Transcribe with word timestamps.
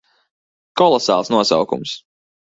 Kolosāls 0.81 1.31
nosaukums. 1.35 1.95